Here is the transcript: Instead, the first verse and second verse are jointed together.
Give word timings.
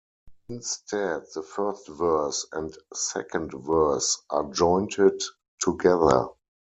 Instead, 0.49 1.21
the 1.35 1.43
first 1.43 1.87
verse 1.87 2.47
and 2.53 2.75
second 2.91 3.51
verse 3.53 4.19
are 4.31 4.49
jointed 4.51 5.21
together. 5.61 6.27